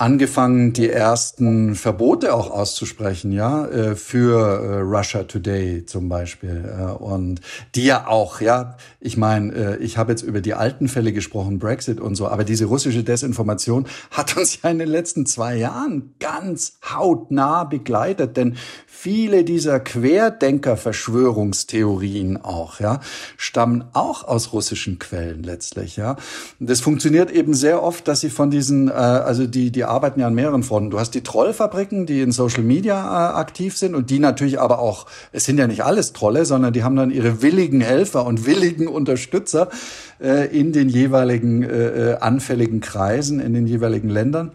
[0.00, 6.64] angefangen, die ersten Verbote auch auszusprechen, ja, äh, für äh, Russia Today zum Beispiel.
[6.64, 7.42] Äh, und
[7.74, 12.00] die ja auch, ja, ich meine, ich habe jetzt über die alten Fälle gesprochen, Brexit
[12.00, 16.78] und so, aber diese russische Desinformation hat uns ja in den letzten zwei Jahren ganz
[16.94, 23.00] hautnah begleitet, denn viele dieser Querdenker-Verschwörungstheorien auch, ja,
[23.36, 26.16] stammen auch aus russischen Quellen letztlich, ja.
[26.58, 30.34] Das funktioniert eben sehr oft, dass sie von diesen, also die, die arbeiten ja an
[30.34, 30.90] mehreren Fronten.
[30.90, 34.78] Du hast die Trollfabriken, die in Social Media äh, aktiv sind und die natürlich aber
[34.78, 38.46] auch, es sind ja nicht alles Trolle, sondern die haben dann ihre willigen Helfer und
[38.46, 39.68] willigen Unterstützer
[40.20, 44.52] äh, in den jeweiligen äh, äh anfälligen Kreisen, in den jeweiligen Ländern.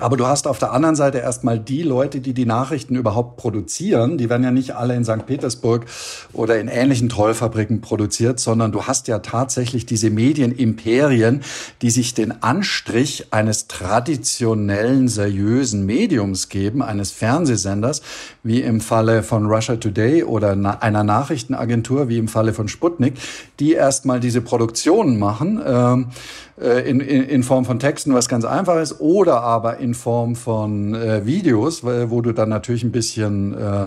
[0.00, 4.18] Aber du hast auf der anderen Seite erstmal die Leute, die die Nachrichten überhaupt produzieren.
[4.18, 5.24] Die werden ja nicht alle in St.
[5.24, 5.86] Petersburg
[6.32, 11.42] oder in ähnlichen Trollfabriken produziert, sondern du hast ja tatsächlich diese Medienimperien,
[11.80, 18.02] die sich den Anstrich eines traditionellen, seriösen Mediums geben, eines Fernsehsenders,
[18.42, 23.14] wie im Falle von Russia Today oder einer Nachrichtenagentur, wie im Falle von Sputnik,
[23.60, 25.62] die erstmal diese Produktionen machen.
[25.64, 29.94] Ähm, äh, in, in, in Form von Texten, was ganz einfach ist, oder aber in
[29.94, 33.86] Form von äh, Videos, wo du dann natürlich ein bisschen äh,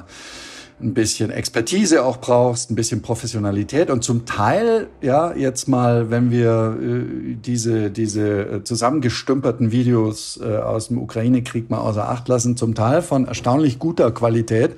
[0.80, 3.90] ein bisschen Expertise auch brauchst, ein bisschen Professionalität.
[3.90, 10.58] Und zum Teil, ja, jetzt mal, wenn wir äh, diese, diese äh, zusammengestümperten Videos äh,
[10.58, 14.76] aus dem Ukraine-Krieg mal außer Acht lassen, zum Teil von erstaunlich guter Qualität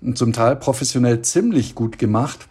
[0.00, 2.46] und zum Teil professionell ziemlich gut gemacht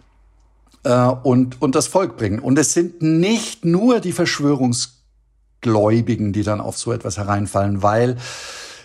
[0.84, 2.40] äh, und, und das Volk bringen.
[2.40, 8.18] Und es sind nicht nur die Verschwörungsgläubigen, die dann auf so etwas hereinfallen, weil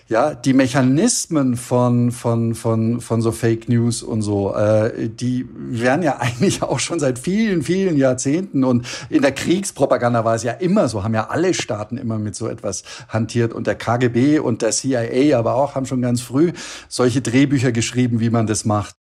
[0.08, 6.02] ja, die Mechanismen von, von, von, von so Fake News und so, äh, die werden
[6.02, 10.52] ja eigentlich auch schon seit vielen, vielen Jahrzehnten und in der Kriegspropaganda war es ja
[10.52, 14.62] immer so, haben ja alle Staaten immer mit so etwas hantiert und der KGB und
[14.62, 16.52] der CIA aber auch haben schon ganz früh
[16.88, 18.94] solche Drehbücher geschrieben, wie man das macht.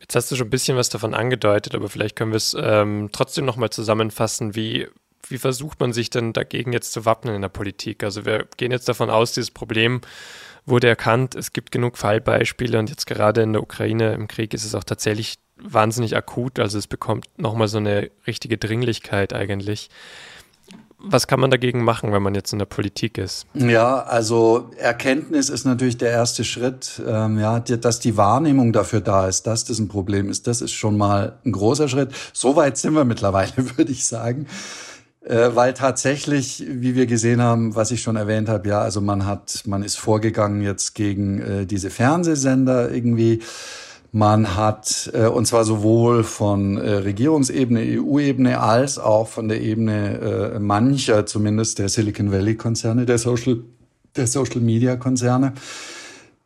[0.00, 3.10] Jetzt hast du schon ein bisschen was davon angedeutet, aber vielleicht können wir es ähm,
[3.12, 4.54] trotzdem nochmal zusammenfassen.
[4.56, 4.88] Wie,
[5.28, 8.02] wie versucht man sich denn dagegen jetzt zu wappnen in der Politik?
[8.02, 10.00] Also wir gehen jetzt davon aus, dieses Problem
[10.66, 14.64] wurde erkannt, es gibt genug Fallbeispiele und jetzt gerade in der Ukraine im Krieg ist
[14.64, 16.58] es auch tatsächlich wahnsinnig akut.
[16.58, 19.90] Also es bekommt nochmal so eine richtige Dringlichkeit eigentlich
[21.02, 23.46] was kann man dagegen machen, wenn man jetzt in der Politik ist?
[23.54, 27.02] Ja, also Erkenntnis ist natürlich der erste Schritt.
[27.06, 30.72] Ähm, ja, dass die Wahrnehmung dafür da ist, dass das ein Problem ist, das ist
[30.72, 32.12] schon mal ein großer Schritt.
[32.32, 34.46] So weit sind wir mittlerweile, würde ich sagen.
[35.22, 39.26] Äh, weil tatsächlich, wie wir gesehen haben, was ich schon erwähnt habe, ja, also man
[39.26, 43.40] hat, man ist vorgegangen jetzt gegen äh, diese Fernsehsender irgendwie
[44.12, 50.54] man hat, äh, und zwar sowohl von äh, Regierungsebene, EU-Ebene, als auch von der Ebene
[50.54, 53.60] äh, mancher, zumindest der Silicon Valley-Konzerne, der Social,
[54.16, 55.52] der Social Media-Konzerne.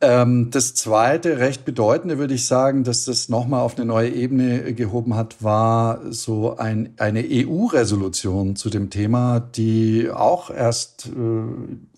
[0.03, 4.75] Ähm, das zweite, recht bedeutende, würde ich sagen, dass das nochmal auf eine neue Ebene
[4.75, 11.11] gehoben hat, war so ein, eine EU-Resolution zu dem Thema, die auch erst äh,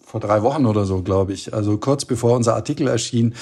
[0.00, 3.34] vor drei Wochen oder so, glaube ich, also kurz bevor unser Artikel erschien,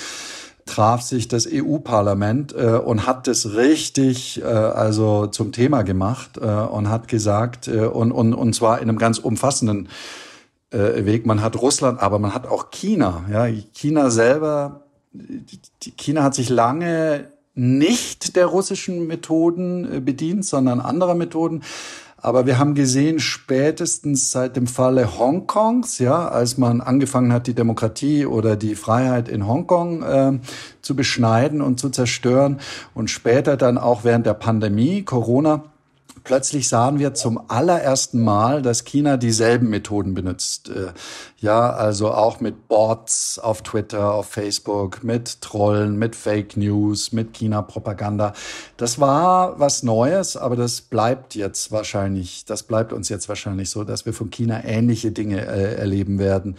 [0.66, 6.44] traf sich das EU-Parlament äh, und hat das richtig äh, also zum Thema gemacht äh,
[6.44, 9.88] und hat gesagt äh, und, und, und zwar in einem ganz umfassenden
[10.70, 11.26] äh, Weg.
[11.26, 13.24] Man hat Russland, aber man hat auch China.
[13.30, 14.84] Ja, China selber,
[15.96, 21.62] China hat sich lange nicht der russischen Methoden äh, bedient, sondern anderer Methoden.
[22.24, 27.52] Aber wir haben gesehen, spätestens seit dem Falle Hongkongs, ja, als man angefangen hat, die
[27.52, 30.32] Demokratie oder die Freiheit in Hongkong äh,
[30.80, 32.60] zu beschneiden und zu zerstören
[32.94, 35.64] und später dann auch während der Pandemie, Corona,
[36.24, 40.70] plötzlich sahen wir zum allerersten Mal, dass China dieselben Methoden benutzt.
[40.70, 40.92] Äh,
[41.38, 47.34] ja, also auch mit Bots auf Twitter, auf Facebook, mit Trollen, mit Fake News, mit
[47.34, 48.32] China-Propaganda.
[48.76, 53.84] Das war was Neues, aber das bleibt jetzt wahrscheinlich, das bleibt uns jetzt wahrscheinlich so,
[53.84, 56.56] dass wir von China ähnliche Dinge äh, erleben werden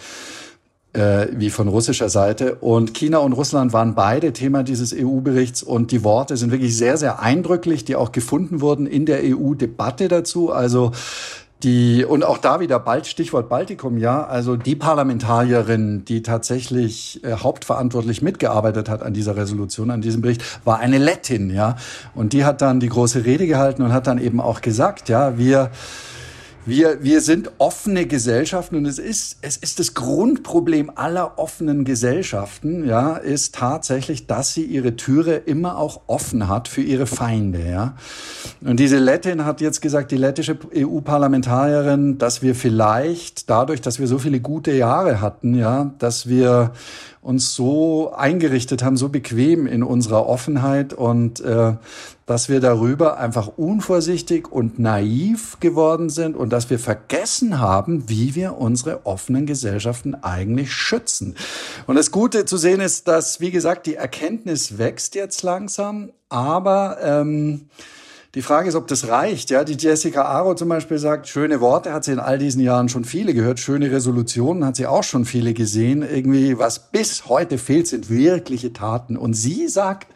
[0.95, 2.55] äh, wie von russischer Seite.
[2.55, 6.97] Und China und Russland waren beide Thema dieses EU-Berichts und die Worte sind wirklich sehr,
[6.97, 10.51] sehr eindrücklich, die auch gefunden wurden in der EU-Debatte dazu.
[10.51, 10.91] Also
[11.63, 17.33] die, und auch da wieder bald Stichwort Baltikum, ja, also die Parlamentarierin, die tatsächlich äh,
[17.33, 21.75] hauptverantwortlich mitgearbeitet hat an dieser Resolution, an diesem Bericht, war eine Lettin, ja.
[22.13, 25.37] Und die hat dann die große Rede gehalten und hat dann eben auch gesagt, ja,
[25.37, 25.71] wir
[26.67, 32.87] Wir, wir sind offene Gesellschaften und es ist, es ist das Grundproblem aller offenen Gesellschaften,
[32.87, 37.95] ja, ist tatsächlich, dass sie ihre Türe immer auch offen hat für ihre Feinde, ja.
[38.61, 44.07] Und diese Lettin hat jetzt gesagt, die lettische EU-Parlamentarierin, dass wir vielleicht dadurch, dass wir
[44.07, 46.71] so viele gute Jahre hatten, ja, dass wir
[47.25, 51.73] uns so eingerichtet haben, so bequem in unserer Offenheit und äh,
[52.27, 58.35] dass wir darüber einfach unvorsichtig und naiv geworden sind und dass wir vergessen haben, wie
[58.35, 61.35] wir unsere offenen Gesellschaften eigentlich schützen.
[61.87, 66.97] Und das Gute zu sehen ist, dass, wie gesagt, die Erkenntnis wächst jetzt langsam, aber
[67.01, 67.69] ähm,
[68.35, 69.49] die Frage ist, ob das reicht.
[69.49, 72.89] Ja, die Jessica Aro zum Beispiel sagt, schöne Worte hat sie in all diesen Jahren
[72.89, 76.01] schon viele gehört, schöne Resolutionen hat sie auch schon viele gesehen.
[76.01, 79.15] Irgendwie, was bis heute fehlt, sind wirkliche Taten.
[79.15, 80.07] Und sie sagt,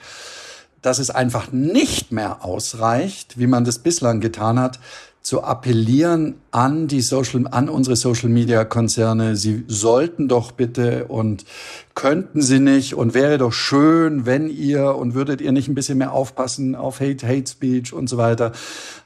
[0.82, 4.80] dass es einfach nicht mehr ausreicht, wie man das bislang getan hat,
[5.22, 9.36] zu appellieren an die Social, an unsere Social Media Konzerne.
[9.36, 11.46] Sie sollten doch bitte und
[11.94, 15.98] könnten sie nicht und wäre doch schön, wenn ihr und würdet ihr nicht ein bisschen
[15.98, 18.54] mehr aufpassen auf Hate, Hate Speech und so weiter.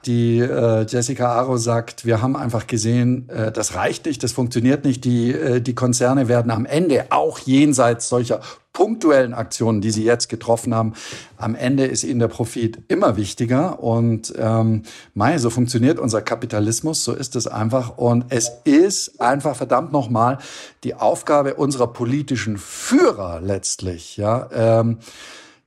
[0.05, 4.83] Die äh, Jessica Aro sagt, wir haben einfach gesehen, äh, das reicht nicht, das funktioniert
[4.83, 5.05] nicht.
[5.05, 8.41] Die, äh, die Konzerne werden am Ende auch jenseits solcher
[8.73, 10.93] punktuellen Aktionen, die Sie jetzt getroffen haben,
[11.37, 13.81] am Ende ist Ihnen der Profit immer wichtiger.
[13.81, 14.83] Und ähm,
[15.13, 17.97] Mai, so funktioniert unser Kapitalismus, so ist es einfach.
[17.97, 20.39] Und es ist einfach verdammt nochmal
[20.83, 24.97] die Aufgabe unserer politischen Führer letztlich, ja, ähm,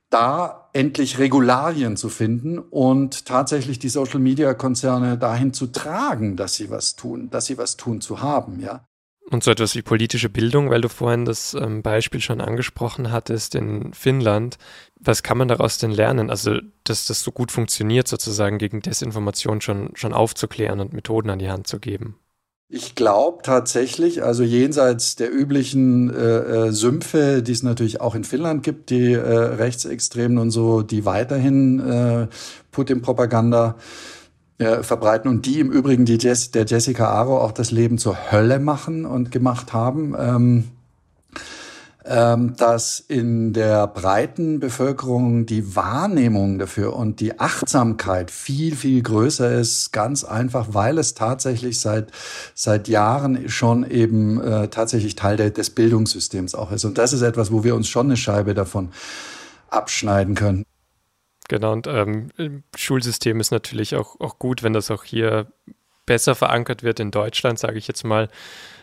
[0.09, 6.53] da endlich Regularien zu finden und tatsächlich die Social Media Konzerne dahin zu tragen, dass
[6.53, 8.85] sie was tun, dass sie was tun zu haben, ja.
[9.29, 13.55] Und so etwas wie politische Bildung, weil du vorhin das ähm, Beispiel schon angesprochen hattest
[13.55, 14.57] in Finnland.
[14.99, 16.29] Was kann man daraus denn lernen?
[16.29, 21.39] Also, dass das so gut funktioniert, sozusagen gegen Desinformation schon, schon aufzuklären und Methoden an
[21.39, 22.19] die Hand zu geben.
[22.69, 28.25] Ich glaube tatsächlich, also jenseits der üblichen äh, äh, Sümpfe, die es natürlich auch in
[28.25, 32.27] Finnland gibt, die äh, Rechtsextremen und so, die weiterhin äh,
[32.71, 33.77] Putin-Propaganda
[34.57, 38.31] äh, verbreiten und die im Übrigen die Jess, der Jessica Aro auch das Leben zur
[38.31, 40.13] Hölle machen und gemacht haben.
[40.19, 40.65] Ähm,
[42.07, 49.91] dass in der breiten Bevölkerung die Wahrnehmung dafür und die Achtsamkeit viel, viel größer ist,
[49.91, 52.11] ganz einfach, weil es tatsächlich seit,
[52.53, 56.85] seit Jahren schon eben äh, tatsächlich Teil der, des Bildungssystems auch ist.
[56.85, 58.89] Und das ist etwas, wo wir uns schon eine Scheibe davon
[59.69, 60.63] abschneiden können.
[61.49, 62.29] Genau, und ähm,
[62.75, 65.47] Schulsystem ist natürlich auch, auch gut, wenn das auch hier
[66.05, 68.29] besser verankert wird in Deutschland, sage ich jetzt mal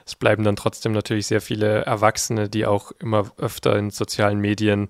[0.06, 4.88] es bleiben dann trotzdem natürlich sehr viele Erwachsene, die auch immer öfter in sozialen Medien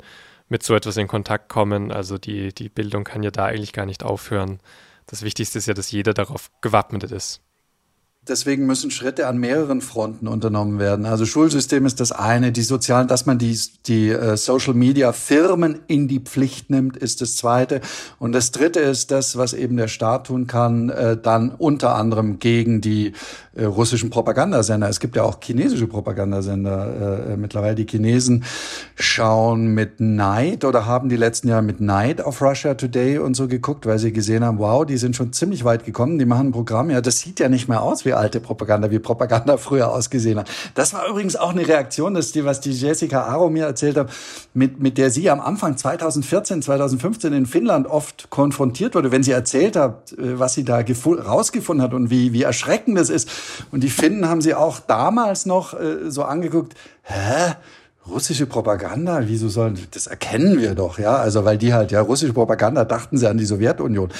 [0.48, 1.92] mit so etwas in Kontakt kommen.
[1.92, 4.60] Also die, die Bildung kann ja da eigentlich gar nicht aufhören.
[5.06, 7.43] Das Wichtigste ist ja, dass jeder darauf gewappnet ist.
[8.26, 11.04] Deswegen müssen Schritte an mehreren Fronten unternommen werden.
[11.04, 15.80] Also Schulsystem ist das eine, die sozialen, dass man die, die äh, Social Media Firmen
[15.88, 17.82] in die Pflicht nimmt, ist das zweite.
[18.18, 22.38] Und das dritte ist das, was eben der Staat tun kann, äh, dann unter anderem
[22.38, 23.12] gegen die
[23.54, 24.88] äh, russischen Propagandasender.
[24.88, 27.74] Es gibt ja auch chinesische Propagandasender mittlerweile.
[27.74, 28.44] Die Chinesen
[28.94, 33.48] schauen mit Neid oder haben die letzten Jahre mit Neid auf Russia Today und so
[33.48, 36.52] geguckt, weil sie gesehen haben, wow, die sind schon ziemlich weit gekommen, die machen ein
[36.52, 40.38] Programm, ja, das sieht ja nicht mehr aus wie alte Propaganda, wie Propaganda früher ausgesehen
[40.38, 40.50] hat.
[40.74, 44.10] Das war übrigens auch eine Reaktion, dass die, was die Jessica Aro mir erzählt hat,
[44.52, 49.32] mit, mit der sie am Anfang 2014, 2015 in Finnland oft konfrontiert wurde, wenn sie
[49.32, 53.30] erzählt hat, äh, was sie da rausgefunden hat und wie, wie erschreckend es ist.
[53.70, 57.54] Und die Finnen haben sie auch damals noch äh, so angeguckt, hä?
[58.08, 62.32] Russische Propaganda, wieso sollen, das erkennen wir doch, ja, also weil die halt, ja, russische
[62.32, 64.10] Propaganda dachten sie an die Sowjetunion.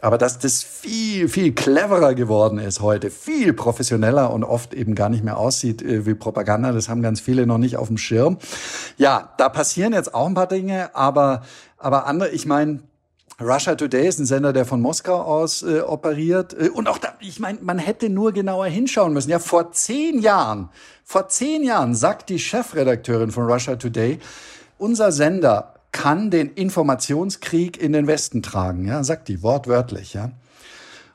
[0.00, 5.08] Aber dass das viel, viel cleverer geworden ist heute, viel professioneller und oft eben gar
[5.08, 8.38] nicht mehr aussieht äh, wie Propaganda, das haben ganz viele noch nicht auf dem Schirm.
[8.96, 11.42] Ja, da passieren jetzt auch ein paar Dinge, aber,
[11.78, 12.80] aber andere, ich meine,
[13.40, 16.54] Russia Today ist ein Sender, der von Moskau aus äh, operiert.
[16.54, 19.30] Äh, und auch da, ich meine, man hätte nur genauer hinschauen müssen.
[19.30, 20.68] Ja, vor zehn Jahren,
[21.04, 24.20] vor zehn Jahren sagt die Chefredakteurin von Russia Today,
[24.78, 28.86] unser Sender kann den Informationskrieg in den Westen tragen.
[28.86, 30.14] Ja, sagt die wortwörtlich.
[30.14, 30.30] Ja.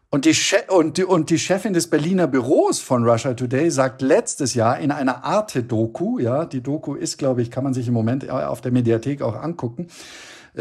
[0.10, 0.36] Und die,
[0.70, 4.92] und, die, und die Chefin des Berliner Büros von Russia Today sagt letztes Jahr in
[4.92, 8.72] einer Arte-Doku, ja, die Doku ist, glaube ich, kann man sich im Moment auf der
[8.72, 9.88] Mediathek auch angucken,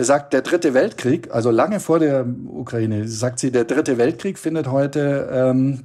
[0.05, 4.69] sagt, der dritte Weltkrieg, also lange vor der Ukraine, sagt sie, der dritte Weltkrieg findet
[4.69, 5.85] heute ähm,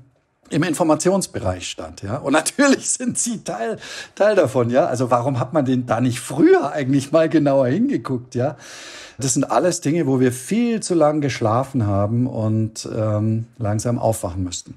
[0.50, 2.18] im Informationsbereich statt, ja.
[2.18, 3.78] Und natürlich sind sie Teil,
[4.16, 4.86] Teil davon, ja.
[4.86, 8.58] Also warum hat man denn da nicht früher eigentlich mal genauer hingeguckt, ja?
[9.18, 14.44] Das sind alles Dinge, wo wir viel zu lang geschlafen haben und ähm, langsam aufwachen
[14.44, 14.76] müssten.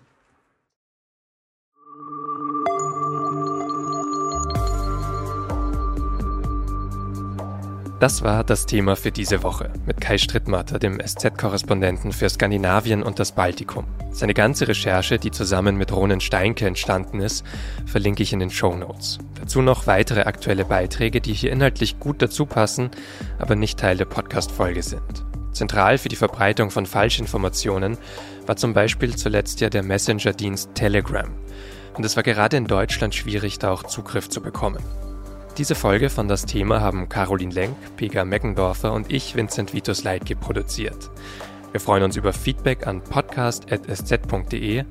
[7.98, 13.18] Das war das Thema für diese Woche mit Kai Strittmatter, dem SZ-Korrespondenten für Skandinavien und
[13.18, 13.86] das Baltikum.
[14.10, 17.42] Seine ganze Recherche, die zusammen mit Ronen Steinke entstanden ist,
[17.86, 19.18] verlinke ich in den Show Notes.
[19.40, 22.90] Dazu noch weitere aktuelle Beiträge, die hier inhaltlich gut dazu passen,
[23.38, 25.24] aber nicht Teil der Podcast-Folge sind.
[25.52, 27.96] Zentral für die Verbreitung von Falschinformationen
[28.44, 31.30] war zum Beispiel zuletzt ja der Messenger-Dienst Telegram.
[31.94, 34.84] Und es war gerade in Deutschland schwierig, da auch Zugriff zu bekommen.
[35.58, 40.36] Diese Folge von Das Thema haben Caroline Lenk, Pega Meckendorfer und ich, Vincent Vitus Leitge,
[40.36, 41.10] produziert.
[41.72, 44.84] Wir freuen uns über Feedback an podcast.sz.de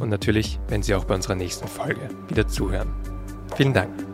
[0.00, 2.92] und natürlich, wenn Sie auch bei unserer nächsten Folge wieder zuhören.
[3.56, 4.11] Vielen Dank.